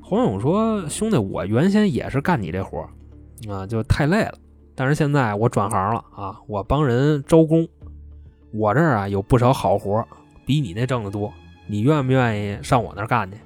[0.02, 2.88] 黄勇说：“兄弟，我原先也是干你这活
[3.50, 4.38] 啊，就太累了。
[4.76, 7.66] 但是现在我转行了啊，我帮人招工。
[8.52, 10.06] 我这儿啊有不少好活，
[10.44, 11.32] 比你那挣得多。
[11.66, 13.36] 你愿不愿意上我那儿干去？”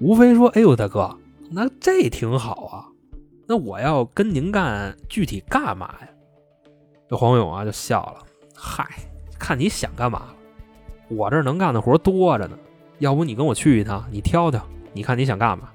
[0.00, 1.16] 吴非说：“哎呦，大哥，
[1.50, 2.84] 那这挺好啊。”
[3.48, 6.08] 那我要跟您干，具体干嘛呀？
[7.08, 8.18] 这黄勇啊就笑了，
[8.54, 8.84] 嗨，
[9.38, 10.34] 看你想干嘛了。
[11.08, 12.58] 我这能干的活多着呢，
[12.98, 14.60] 要不你跟我去一趟，你挑挑，
[14.92, 15.70] 你看你想干嘛？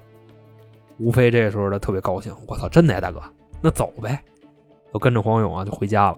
[0.98, 3.20] 吴飞这时候他特别高兴，我操，真的呀，大哥，
[3.62, 4.22] 那走呗，
[4.92, 6.16] 就跟着黄勇啊就回家了，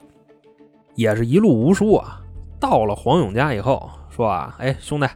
[0.94, 2.20] 也是一路无书啊。
[2.58, 5.06] 到了黄勇家以后，说啊，哎兄弟，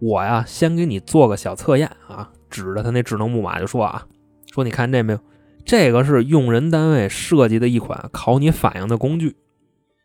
[0.00, 4.06] 我呀先给你做个小测验啊，指着他那智能木马就说啊，
[4.52, 5.18] 说你看这没有？
[5.64, 9.36] 这个是用人单位设计的一款考你反应的工具，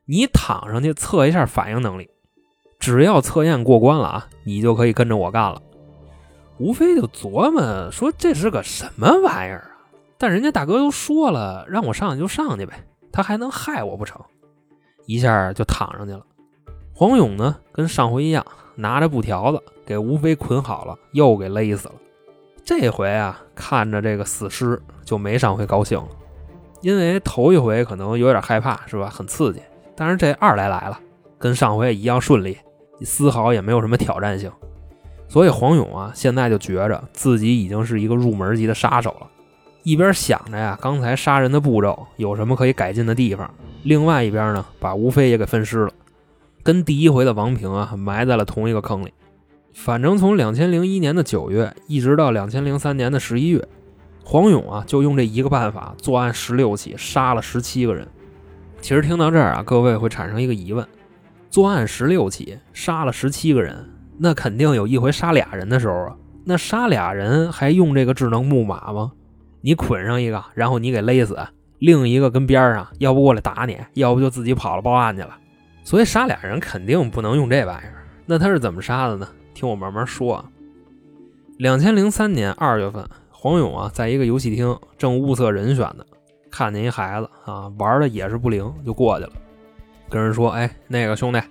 [0.06, 2.10] 你躺上去测一下反应能力，
[2.80, 5.62] 只要测验过关了啊，你就可以跟着我干了。
[6.58, 9.73] 吴非就琢磨说这是个什么玩意儿？
[10.24, 14.22] 但人家大哥都说了，让我上去就上去呗，他还能害我不成？
[15.06, 16.26] 一下就躺上去了。
[16.94, 21.96] 黄勇呢，跟上回一样，拿着布条子给吴非捆好了，又给勒死了。
[22.64, 26.08] 这回啊，看着这个死尸就没上回高兴了，
[26.80, 29.10] 因为头一回可能有点害怕，是吧？
[29.10, 29.62] 很刺激。
[29.94, 30.98] 但是这二来来了，
[31.38, 32.58] 跟上回一样顺利，
[33.02, 34.50] 丝毫也没有什么挑战性。
[35.28, 39.28] 所以黄勇啊，现在就觉着自己已经是一个入门级的杀手了。
[39.84, 45.92] 一边想着呀，刚才杀人的步骤有什么可以改进的地方，另外一边呢，把吴非也给分尸了，
[46.64, 49.14] 跟第一回的王平啊埋在了同一个坑里。
[49.74, 53.68] 反正从两千零一年的九月一直到两千零三年的十一月，
[54.24, 58.08] 黄勇啊就用这一个办法作案十六起，杀了十七个人。
[58.80, 60.88] 其实听到这儿啊，各位会产生一个疑问：
[61.50, 66.16] 作案十六起，杀了十七个人，那肯定有一回杀俩人的时候啊。
[66.46, 69.12] 那杀俩人还用这个智能木马吗？
[69.66, 71.40] 你捆上一个，然后你给勒死，
[71.80, 75.38] 另一个跟边上，要不过来打你，要不就自己跑了报案去了。
[75.86, 78.06] 所以杀俩人肯定不能用这玩意儿。
[78.26, 79.26] 那他是怎么杀的呢？
[79.54, 80.46] 听我慢慢说啊。
[81.60, 86.04] 两千零三年二月份，黄勇啊，在一个游戏厅正物色人选呢，
[86.52, 89.32] 看见一孩子啊，玩的也是不灵，就过去了，
[90.10, 91.42] 跟人说：“哎，那个兄弟，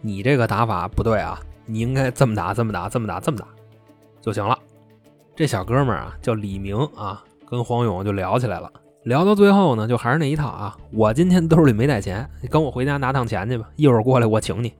[0.00, 3.46] 你这个打法不对啊，你应该这么打，这么打，这么打，这么打
[4.22, 4.58] 就行了。”
[5.36, 7.22] 这小哥们儿啊，叫李明啊。
[7.50, 8.70] 跟黄勇就聊起来了，
[9.04, 10.76] 聊到最后呢，就还是那一套啊。
[10.92, 13.68] 我今天兜里没带钱，你跟我回家拿趟钱去吧。
[13.76, 14.72] 一会儿过来我请你。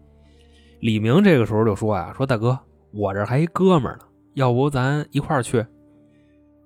[0.81, 2.59] 李明这个时候就说呀：“说大哥，
[2.93, 4.05] 我这还一哥们呢，
[4.35, 5.65] 要不咱一块儿去？”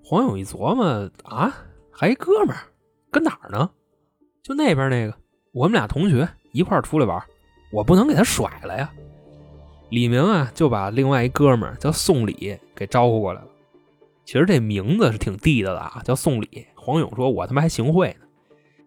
[0.04, 1.54] 黄勇一琢磨啊，
[1.90, 2.62] 还一哥们儿，
[3.10, 3.70] 跟哪儿呢？
[4.42, 5.14] 就那边那个，
[5.52, 7.22] 我们俩同学一块儿出来玩，
[7.72, 8.90] 我不能给他甩了呀。
[9.90, 13.46] 李明啊，就把另外一哥们儿叫宋礼给招呼过来了。
[14.24, 16.66] 其实这名字是挺地道的啊，叫送礼。
[16.76, 18.26] 黄勇说：“我他妈还行贿呢。”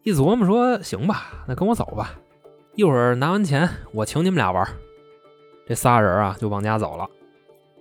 [0.03, 2.19] 一琢磨说：“行吧，那跟我走吧。
[2.75, 4.67] 一会儿拿完钱，我请你们俩玩。”
[5.67, 7.09] 这仨人啊就往家走了。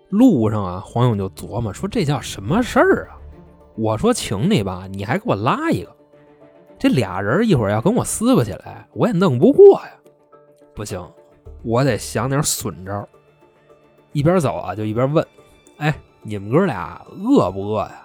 [0.08, 3.18] 路上啊，黄勇就琢磨说：“这叫什么事儿啊？
[3.76, 5.96] 我说请你吧，你还给我拉一个。
[6.78, 9.90] 这俩人一会儿要跟我撕巴起来，我也弄不过呀。
[10.74, 11.00] 不行，
[11.62, 13.08] 我得想点损招。”
[14.12, 15.26] 一边走啊，就一边问
[15.78, 15.94] ：“哎。”
[16.26, 18.00] 你们哥俩饿不饿呀？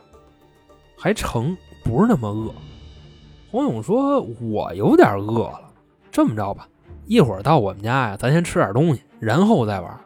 [0.97, 2.53] 还成，不是那么饿。
[3.49, 5.71] 黄勇说：“我有点饿了。
[6.11, 6.67] 这么着吧，
[7.05, 9.97] 一会儿到我们家呀，咱先吃点东西，然后再玩。”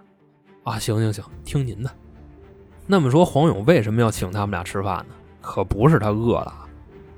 [0.63, 1.89] 啊，行行行，听您的。
[2.85, 5.15] 那么说，黄勇为什么要请他们俩吃饭呢？
[5.41, 6.53] 可不是他饿了，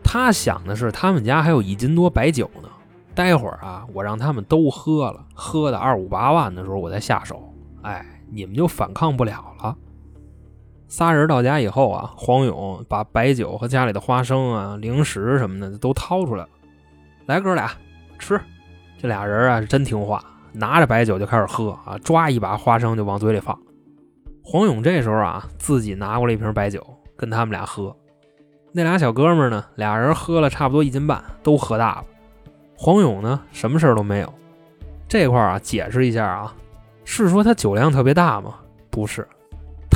[0.02, 2.70] 他想的是他们家还有一斤多白酒呢。
[3.14, 7.54] 待会儿啊，我让他们都喝了，喝的二五八万的时候，我再下手。
[7.82, 9.78] 哎，你们就反抗不了了。
[10.88, 16.50] 仨人到家以后啊，黄勇把白酒和家里的花生啊、零食什么的都掏出来了。
[17.26, 17.72] 来，哥俩
[18.20, 18.40] 吃。
[18.98, 23.58] 这俩人啊是真听话，拿着白酒就开始喝啊，抓一把花生就往嘴里放。
[24.44, 26.86] 黄勇这时候啊，自己拿过来一瓶白酒，
[27.18, 27.96] 跟他们俩喝。
[28.72, 32.06] 那俩小哥们呢，俩人喝了差不多一斤半，都喝大了。
[32.78, 34.34] 黄勇呢，什么事儿都没有。
[35.08, 36.54] 这块啊，解释一下啊，
[37.04, 38.56] 是说他酒量特别大吗？
[38.90, 39.28] 不是。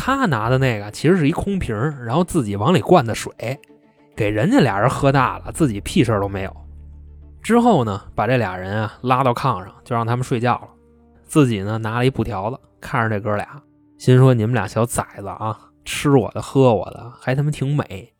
[0.02, 3.32] 他拿的那个其实是一空瓶，然后自己往里灌的水，
[4.16, 6.56] 给人家俩人喝大了，自己屁事都没有。
[7.44, 10.70] 之后呢，把这俩人啊拉到炕上，就让他们睡觉了。
[11.26, 13.62] 自己呢拿了一布条子，看着这哥俩，
[13.98, 18.14] 心说：“你们俩小崽子啊，吃我的喝我的，还他妈挺美。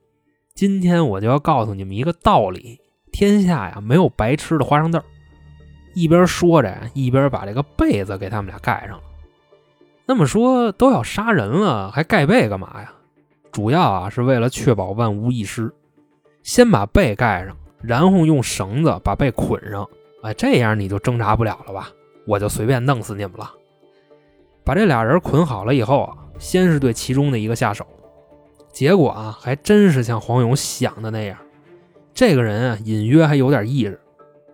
[0.54, 2.78] 今天我就要告诉你们一个道理：
[3.14, 5.02] 天下呀，没有白吃的花生豆。”
[5.96, 9.04] 一边说着，一边把这个被子给他们俩盖上了。
[10.10, 12.92] 那么说都要杀人了，还盖被干嘛呀？
[13.52, 15.72] 主要啊是为了确保万无一失。
[16.42, 19.88] 先把被盖上，然后用绳子把被捆上。
[20.24, 21.92] 哎，这样你就挣扎不了了吧？
[22.26, 23.52] 我就随便弄死你们了。
[24.64, 27.86] 把这俩人捆好了以后啊，先是对其中的一个下手。
[28.72, 31.38] 结果啊，还真是像黄勇想的那样，
[32.16, 34.02] 这个人啊隐约还有点意识。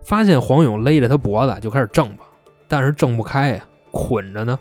[0.04, 2.26] 发现黄勇勒着他脖子就开始挣吧，
[2.68, 4.60] 但是挣不开呀，捆着呢。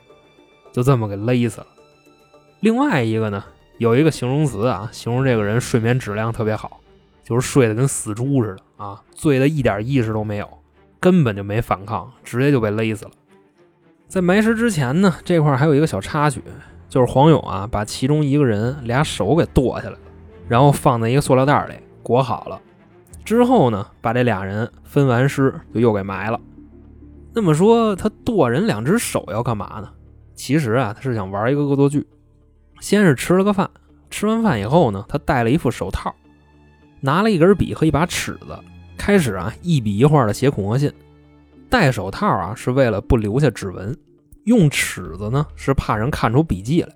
[0.74, 1.66] 就这么给勒死了。
[2.58, 3.44] 另外一个呢，
[3.78, 6.80] 有一个形容词啊，形容这个人睡眠质量特别好，
[7.22, 10.48] 就是睡得跟死猪似的啊，醉的一点意识都没有，
[10.98, 13.12] 根本就没反抗，直接就被勒死了。
[14.08, 16.42] 在埋尸之前呢，这块还有一个小插曲，
[16.88, 19.98] 就是黄勇啊，把其中一个人俩手给剁下来了，
[20.48, 22.60] 然后放在一个塑料袋里裹好了，
[23.24, 26.40] 之后呢，把这俩人分完尸就又给埋了。
[27.32, 29.90] 那么说他剁人两只手要干嘛呢？
[30.34, 32.06] 其实啊，他是想玩一个恶作剧。
[32.80, 33.70] 先是吃了个饭，
[34.10, 36.14] 吃完饭以后呢，他戴了一副手套，
[37.00, 38.58] 拿了一根笔和一把尺子，
[38.98, 40.92] 开始啊一笔一画的写恐吓信。
[41.70, 43.96] 戴手套啊是为了不留下指纹，
[44.44, 46.88] 用尺子呢是怕人看出笔迹来。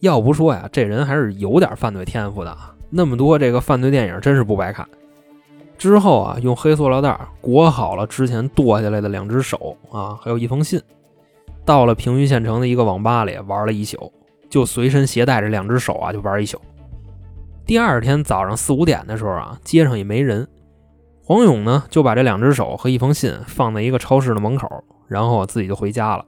[0.00, 2.74] 要不说呀，这人还是有点犯罪天赋的啊。
[2.90, 4.88] 那么多这个犯罪电影真是不白看。
[5.76, 10.80] 之后啊，用黑塑料袋裹好了之前剁下来的两只手啊，还有一封信。
[11.68, 14.10] 到了平舆县城的一个网吧里玩了一宿，
[14.48, 16.58] 就随身携带着两只手啊，就玩一宿。
[17.66, 20.48] 第二天早上四五点的时候啊，街上也没人，
[21.22, 24.66] 黄勇呢就把这两只手和一封信放在一个超市的门口，
[25.08, 26.24] 然后自己就回家了。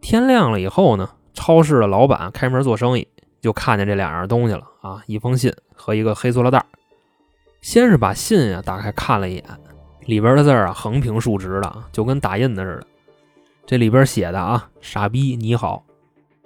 [0.00, 3.06] 天亮了以后呢，超市的老板开门做生意，
[3.42, 6.64] 就看见这两样东西了啊，一封信和一个黑塑料袋。
[7.60, 9.44] 先是把信呀打开看了一眼，
[10.06, 12.86] 里边的字啊横平竖直的，就跟打印的似的。
[13.66, 15.84] 这里边写的啊，傻逼你好。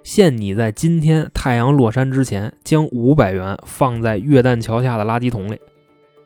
[0.01, 5.59] 限你在今天太阳落山之前，将五百元放在月旦桥下的垃圾桶里。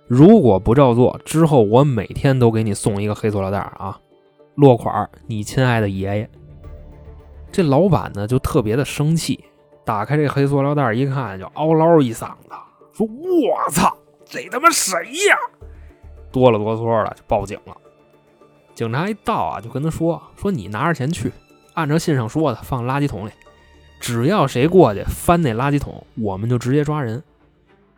[0.08, 4.00] 如果不照做，之后我每天都给你送一个黑塑料袋啊！
[4.56, 6.30] 落款你亲爱的爷爷。
[7.52, 9.44] 这老板呢就特别的生气，
[9.84, 12.52] 打开这黑塑料袋一看，就嗷唠一嗓子，
[12.94, 14.94] 说：“我操，这他妈谁
[15.28, 15.36] 呀？”
[16.32, 17.76] 哆了哆嗦的就报警了。
[18.76, 21.32] 警察一到啊，就跟他说：“说你拿着钱去，
[21.74, 23.32] 按照信上说的放垃圾桶里。”
[24.02, 27.24] 只要谁过去翻那垃圾桶，我们就直接抓人。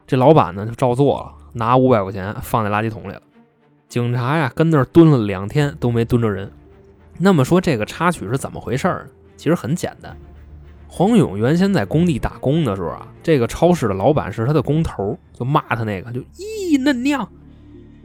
[0.05, 3.21] 这老板呢就照做了，拿五百块钱放在垃圾桶里了。
[3.89, 6.51] 警察呀跟那儿蹲了两天都没蹲着人。
[7.17, 9.07] 那么说这个插曲是怎么回事呢？
[9.35, 10.15] 其实很简单，
[10.87, 17.27] 黄勇原先在工地打工的时候啊，这个超市的老板是他的工头，就骂他那个就咦嫩娘。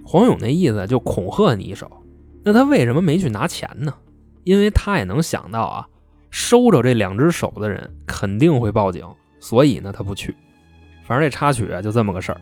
[0.04, 2.01] 黄勇那意思就恐吓你一手。
[2.44, 3.94] 那他为什么没去拿钱呢？
[4.44, 5.86] 因为他也能想到啊。
[6.30, 9.06] 收着这两只手的人肯定会报警，
[9.38, 10.34] 所以呢，他不去。
[11.04, 12.40] 反正这插曲啊，就这么个事儿。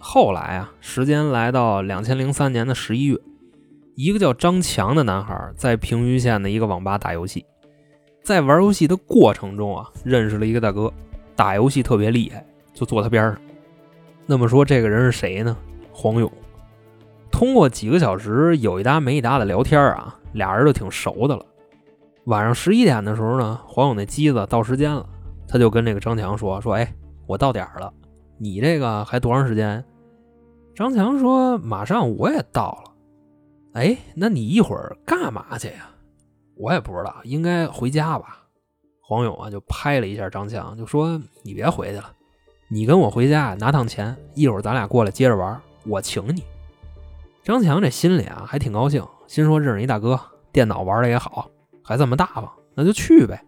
[0.00, 3.16] 后来啊，时间来到两千零三年的十一月，
[3.94, 7.46] 一个叫张强的男孩在平舆县的一个网吧打游戏，
[8.24, 10.92] 在玩游戏的过程中啊，认识了一个大哥，
[11.36, 13.40] 打游戏特别厉害，就坐他边上。
[14.26, 15.56] 那么说，这个人是谁呢？
[15.92, 16.28] 黄勇。
[17.30, 21.44] 通过几个小时有一搭没一搭的聊天啊，俩人就挺熟的了。
[22.24, 25.06] 晚上十一点的时候呢，黄勇那机子到时间了，
[25.46, 26.94] 他就跟这个张强说：“说哎，
[27.26, 27.92] 我到点了，
[28.38, 29.84] 你这个还多长时间？”
[30.74, 32.92] 张强说：“马上我也到了。”
[33.74, 35.90] 哎，那你一会儿干嘛去呀？
[36.56, 38.38] 我也不知道，应该回家吧。
[39.02, 42.10] 黄勇啊就拍了一下张强，就说：“你别回去了，
[42.68, 46.42] 你跟我回家拿趟钱，一会儿咱俩过来接着玩，我请你。”
[47.44, 50.18] 张强这心里啊还挺高兴，心说认识一大哥，
[50.50, 51.46] 电脑玩的也好。
[51.82, 53.44] 还这么大方，那就去呗。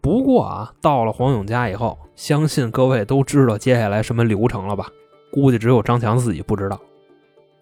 [0.00, 4.86] 不过啊，到了黄勇家以后，相信各位都知道接下来什么流程了吧？
[5.32, 6.80] 估计只有张强自己不知道。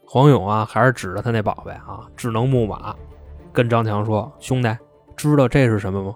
[0.07, 2.95] 黄勇啊，还是指着他那宝贝啊，智能木马，
[3.51, 4.69] 跟张强说：“兄弟，
[5.17, 6.15] 知道这是什么吗？”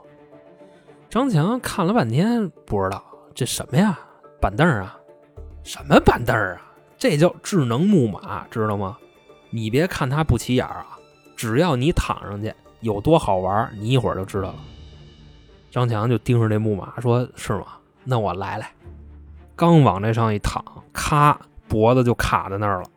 [1.08, 3.02] 张强看了半天，不知道
[3.34, 3.98] 这什么呀？
[4.38, 4.98] 板凳啊？
[5.62, 6.60] 什么板凳啊？
[6.98, 8.98] 这叫智能木马，知道吗？
[9.50, 10.86] 你别看他不起眼啊，
[11.36, 12.52] 只要你躺上去。
[12.80, 14.58] 有多好玩，你一会儿就知道了。
[15.70, 17.66] 张强就盯着这木马，说是吗？
[18.04, 18.70] 那我来来。
[19.56, 22.88] 刚往这上一躺，咔，脖子就卡在那儿了。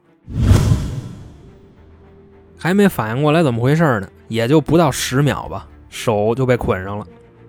[2.59, 7.07] 还没反应过来怎么回事呢，也就不到十秒吧，手就被捆上了。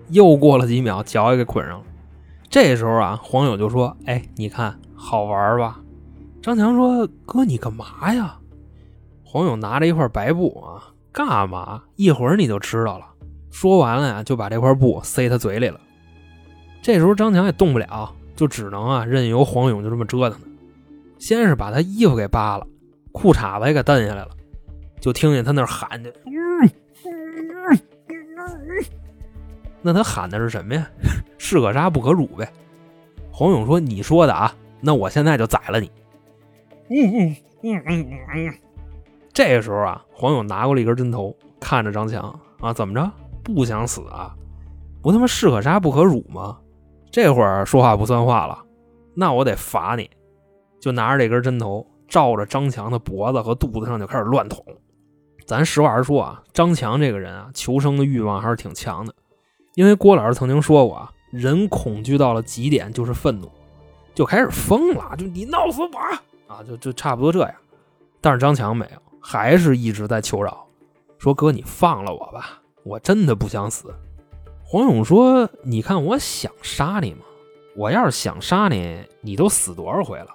[0.09, 1.85] 又过了几秒，脚也给捆上了。
[2.49, 5.79] 这时候啊，黄友就说：“哎，你看好玩吧？”
[6.41, 8.39] 张强说：“哥，你干嘛呀？”
[9.33, 10.93] 黄勇拿着一块白布啊。
[11.11, 11.81] 干嘛？
[11.95, 13.07] 一会儿你就知道了。
[13.49, 15.81] 说完了呀，就把这块布塞他嘴里了。
[16.83, 20.39] 这时候张强也动不了，就只能啊任由黄勇就这么折腾。
[21.17, 22.67] 先是把他衣服给扒了，
[23.11, 24.29] 裤衩子也给蹬下来了，
[24.99, 26.13] 就听见他那喊着
[29.81, 30.87] ：“那他喊的是什么呀？
[31.39, 32.47] 士可杀不可辱呗。”
[33.31, 35.89] 黄勇说：“你说的啊，那我现在就宰了你。”
[36.89, 38.53] 嗯嗯嗯嗯嗯。
[39.33, 43.11] 这个时候啊，黄勇拿过了一根针头，看着张强啊，怎么着？
[43.43, 44.35] 不想死啊？
[45.01, 46.57] 不他妈士可杀不可辱吗？
[47.11, 48.63] 这会儿说话不算话了，
[49.15, 50.09] 那我得罚你！
[50.79, 54.63] 就拿着这根针头，照着张强的脖子和肚子上就开始乱捅。
[55.45, 59.13] 咱实话实说啊，张强这个人啊，求生的欲望还是挺强的。
[59.75, 63.51] 因为郭老师曾经说过啊，人恐惧到了极点就是愤怒，
[64.13, 67.53] 就开始疯了，就你闹死我啊，就就差不多这样。
[68.21, 69.01] 但是张强没有。
[69.25, 70.67] 还是一直在求饶，
[71.17, 73.95] 说：“哥，你放了我吧，我真的不想死。”
[74.61, 77.21] 黄勇说：“你看我想杀你吗？
[77.75, 80.27] 我要是想杀你，你都死多少回了？”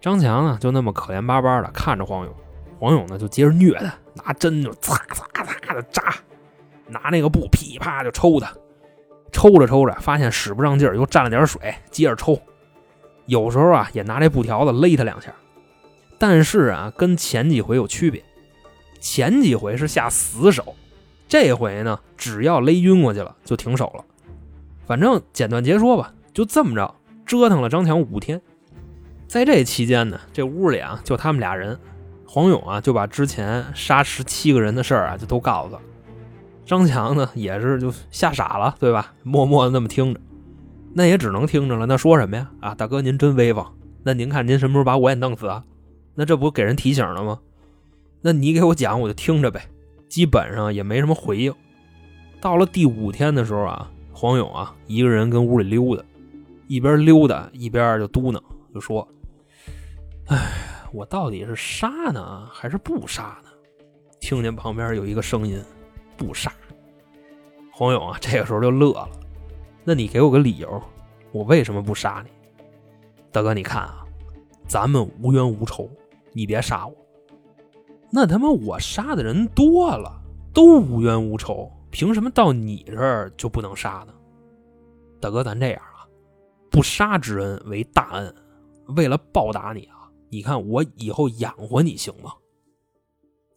[0.00, 2.34] 张强呢，就那么可怜巴巴的看着黄勇，
[2.78, 6.14] 黄勇呢就接着虐他，拿针就擦擦擦的扎，
[6.86, 8.52] 拿那个布噼啪就抽他，
[9.30, 12.36] 抽着抽着发现使不上劲儿，又蘸了点水，接着抽。
[13.26, 15.32] 有时候啊，也拿这布条子勒他两下。
[16.18, 18.22] 但是啊，跟前几回有区别，
[18.98, 20.74] 前几回是下死手，
[21.28, 24.04] 这回呢，只要勒晕过去了就停手了。
[24.84, 26.94] 反正简短截说吧，就这么着
[27.24, 28.40] 折腾了张强五天。
[29.26, 31.78] 在这期间呢，这屋里啊就他们俩人，
[32.26, 35.80] 黄勇啊就把之前杀十七个人的事儿啊就都告诉了。
[36.64, 39.12] 张强呢也是就吓傻了，对吧？
[39.22, 40.20] 默默的那么听着，
[40.94, 41.86] 那也只能听着了。
[41.86, 42.50] 那说什么呀？
[42.60, 43.64] 啊，大哥您真威风。
[44.02, 45.62] 那您看您什么时候把我也弄死啊？
[46.18, 47.38] 那这不给人提醒了吗？
[48.20, 49.64] 那你给我讲，我就听着呗。
[50.08, 51.54] 基本上也没什么回应。
[52.40, 56.02] 到了第五天的时候啊，黄勇啊一个人跟屋里溜达，
[56.66, 58.42] 一边溜达一边就嘟囔，
[58.74, 59.06] 就说。
[60.26, 60.36] 哎，
[60.92, 63.50] 我到底是杀呢，还是不杀呢？
[64.18, 65.62] 听见旁边有一个声音，
[66.16, 66.52] 不杀。
[67.70, 69.08] 黄勇啊，这个时候就乐了。
[69.84, 70.82] 那你给我个理由，
[71.30, 72.30] 我为什么不杀你？
[73.30, 74.04] 大哥，你看啊，
[74.66, 75.88] 咱们无冤无仇，
[76.32, 76.94] 你别杀我。
[78.10, 80.20] 那他妈我杀的人多了，
[80.52, 84.14] 都无冤无仇，凭什么到你这儿就不能杀呢？
[85.20, 86.08] 大哥，咱这样啊，
[86.70, 88.34] 不杀之恩为大恩，
[88.96, 89.96] 为了报答你啊。
[90.30, 92.32] 你看我以后养活你行吗？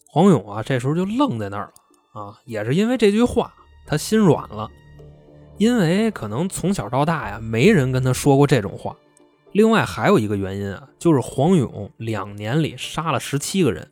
[0.08, 1.72] 黄勇啊，这时候就愣在那儿
[2.14, 2.40] 了啊！
[2.46, 3.54] 也是因为这句话，
[3.86, 4.70] 他心软了。
[5.58, 8.96] 因为可能从小到大呀，没人跟他说过这种话。
[9.52, 13.88] 另外还有一个原因啊，就是黄勇两年里杀了十七个人，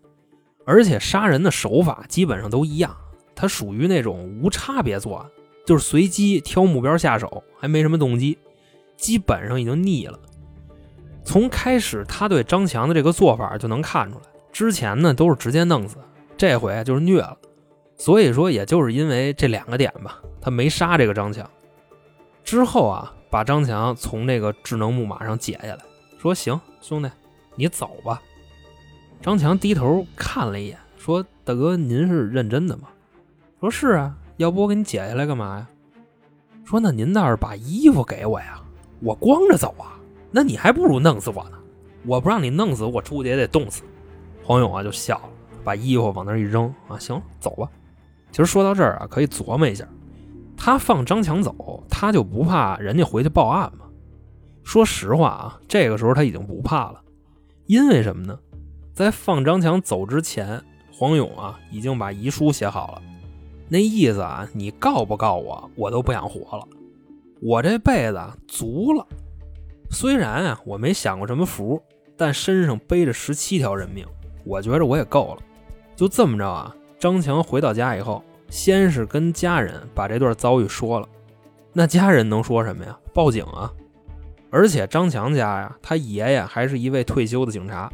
[0.66, 2.96] 而且杀人的手法基本上都一样，
[3.36, 5.30] 他属于那种无差别作案，
[5.66, 8.38] 就是随机挑目标下手，还没什么动机，
[8.96, 10.20] 基本上已经腻了。
[11.24, 15.98] 从开始他对张强的这个做法就能看出来，之前呢都是直接弄死，
[16.38, 17.38] 这回就是虐了。
[17.98, 21.48] 所以说，也就是因为这两个点吧，他没杀这个张强。
[22.46, 25.80] 之后啊，把张强从这个智能木马上解下来，
[26.18, 27.10] 说：“行，兄弟，
[27.56, 28.22] 你走吧。”
[29.22, 32.88] 张强低头看了一眼，说：“大哥，您是认真的吗？”
[33.60, 35.68] 说：“是啊，要不我给你解下来干嘛呀？”
[36.66, 38.62] 说：“那您倒是把衣服给我呀，
[39.02, 40.00] 我光着走啊。”
[40.32, 41.58] 那你还不如弄死我呢！
[42.06, 43.82] 我不让你弄死我，出去也得冻死。
[44.44, 45.30] 黄勇啊就笑了，
[45.64, 47.68] 把衣服往那一扔啊，行，走吧。
[48.32, 49.88] 其实说到这儿啊，可以琢磨一下，
[50.62, 53.86] 他放张强走，他就不怕人家回去报案吗？
[54.62, 57.02] 说实话啊，这个时候他已经不怕了，
[57.66, 58.38] 因为什么呢？
[58.94, 63.02] 在放张强走之前，黄勇啊已经把遗书写好了，
[63.70, 66.68] 那意思啊，你告不告我，我都不想活了，
[67.42, 69.08] 我这辈子足了。
[69.90, 71.82] 虽然啊，我没享过什么福，
[72.18, 74.06] 但身上背着十七条人命，
[74.44, 75.42] 我觉着我也够了。
[75.96, 81.08] 就这么着啊，张强回到家以后，先是跟家人把这段遭遇说了。
[81.74, 82.98] 那家人能说什么呀？
[83.14, 83.72] 报警啊！
[84.50, 87.92] 而且张强家呀，他爷爷还是一位退休的警察，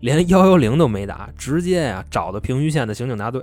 [0.00, 3.42] 连幺幺零都没打，直接呀找的平舆县的刑警大队。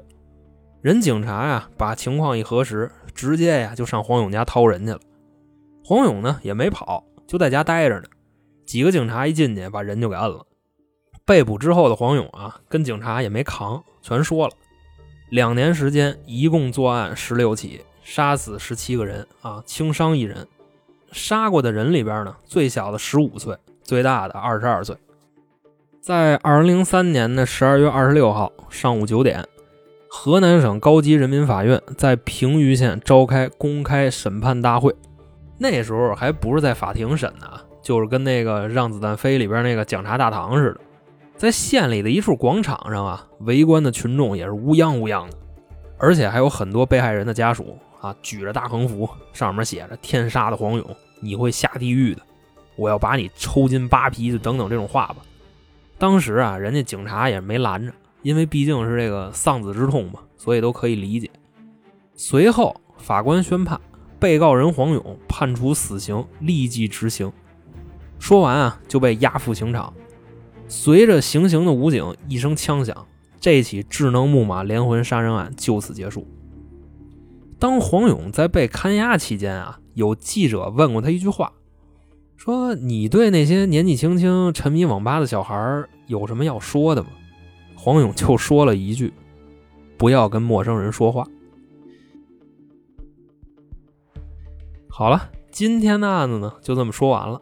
[0.82, 5.00] 人警察呀，把情况一核实，直接呀就上黄勇家掏人去了。
[5.84, 7.04] 黄勇呢也没跑。
[7.28, 8.04] 就在家待着呢，
[8.66, 10.46] 几个警察一进去，把人就给摁了。
[11.26, 14.54] 被捕之后的黄勇啊，跟警察也没扛，全说了。
[15.32, 20.46] 两年时间，一共作案十六起，杀死十七个人啊，轻伤一人。
[21.14, 24.94] 杀过的人里边呢，最小的十五岁，最大的二十二岁。
[26.02, 29.48] 在二零零三年的十二月二十六号上午九点，
[30.10, 34.94] 河南省高级人民法院在平舆县召开公开审判大会。
[35.58, 37.48] 那时候还不是在法庭审呢，
[37.82, 40.82] 就是跟那个《让子弹飞》里边那个讲察大堂似的，
[41.42, 45.36] 在县里的一处广场上啊，围观的群众也是乌泱乌泱的，
[45.98, 50.86] 而且还有很多被害人的家属啊，举着大横幅，上面写着“天杀的黄勇，
[51.20, 52.22] 你会下地狱的，
[52.76, 55.16] 我要把你抽筋扒皮”就等等这种话吧。
[55.98, 61.28] 当时啊，人家警察也没拦着，因为毕竟是这个丧子之痛嘛，所以都可以理解。
[62.14, 63.82] 随后，法官宣判。
[64.20, 67.34] 被告人黄勇判处死刑，立即执行。
[68.20, 69.92] 说完啊，就被押赴刑场。
[70.72, 73.06] 随着行刑的武警一声枪响，
[73.42, 76.26] 这起智能木马连环杀人案就此结束。
[77.60, 81.52] 当黄勇在被看押期间啊，有记者问过他一句话，
[82.38, 87.10] 说：“你对那些年纪轻轻沉迷网吧的小孩有什么要说的吗？”
[87.76, 89.12] 黄勇就说了一句
[90.00, 91.28] ：“不要跟陌生人说话。”
[94.88, 97.42] 好了，今天的案子呢就这么说完了。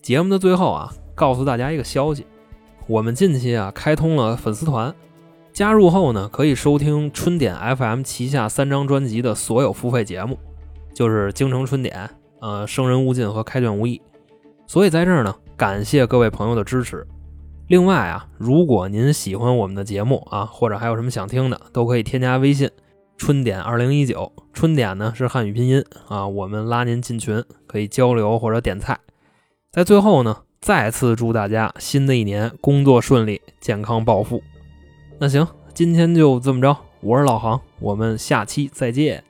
[0.00, 2.24] 节目的最后啊，告诉大家一个消息：
[2.88, 4.94] 我们近期啊开通了粉丝团，
[5.52, 10.38] 加入后呢可以收听春点 FM 旗下三张专辑的所有付费节目，
[10.94, 12.10] 就是《京城春点》、
[12.40, 13.98] 呃《生人勿近》和《开卷无益》。
[14.66, 17.06] 所以在这儿呢，感谢各位朋友的支持。
[17.66, 22.70] 另外啊，如果您喜欢我们的节目啊，或者还有什么想听的，都可以添加微信。
[23.18, 28.98] 春点二零一九，春点呢是汉语拼音啊，我们拉您进群可以交流或者点菜。
[29.70, 34.42] 在最后呢，再次祝大家新的一年工作顺利，健康暴富。
[35.18, 39.24] 那行，今天就这么着，我是老航，我们下期再见。